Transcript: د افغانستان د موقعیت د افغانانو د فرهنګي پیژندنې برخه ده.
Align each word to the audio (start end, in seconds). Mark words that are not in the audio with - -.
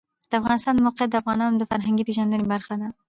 د 0.29 0.31
افغانستان 0.41 0.73
د 0.75 0.79
موقعیت 0.87 1.09
د 1.11 1.15
افغانانو 1.21 1.55
د 1.59 1.63
فرهنګي 1.71 2.03
پیژندنې 2.07 2.45
برخه 2.53 2.73
ده. 2.81 2.87